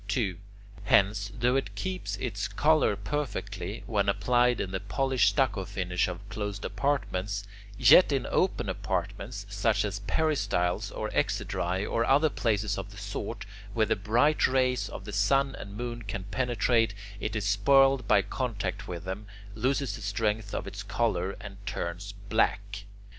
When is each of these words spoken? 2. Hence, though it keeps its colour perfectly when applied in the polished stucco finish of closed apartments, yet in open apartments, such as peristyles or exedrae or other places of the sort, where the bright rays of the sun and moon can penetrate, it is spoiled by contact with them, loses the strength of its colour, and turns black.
2. 0.07 0.35
Hence, 0.85 1.31
though 1.39 1.55
it 1.55 1.75
keeps 1.75 2.15
its 2.15 2.47
colour 2.47 2.95
perfectly 2.95 3.83
when 3.85 4.09
applied 4.09 4.59
in 4.59 4.71
the 4.71 4.79
polished 4.79 5.29
stucco 5.29 5.63
finish 5.63 6.07
of 6.07 6.27
closed 6.27 6.65
apartments, 6.65 7.45
yet 7.77 8.11
in 8.11 8.25
open 8.31 8.67
apartments, 8.67 9.45
such 9.47 9.85
as 9.85 9.99
peristyles 10.07 10.89
or 10.89 11.11
exedrae 11.11 11.85
or 11.85 12.03
other 12.03 12.31
places 12.31 12.79
of 12.79 12.89
the 12.89 12.97
sort, 12.97 13.45
where 13.75 13.85
the 13.85 13.95
bright 13.95 14.47
rays 14.47 14.89
of 14.89 15.05
the 15.05 15.13
sun 15.13 15.53
and 15.55 15.77
moon 15.77 16.01
can 16.01 16.23
penetrate, 16.23 16.95
it 17.19 17.35
is 17.35 17.45
spoiled 17.45 18.07
by 18.07 18.23
contact 18.23 18.87
with 18.87 19.03
them, 19.03 19.27
loses 19.53 19.95
the 19.95 20.01
strength 20.01 20.51
of 20.55 20.65
its 20.65 20.81
colour, 20.81 21.37
and 21.39 21.63
turns 21.67 22.15
black. 22.27 22.85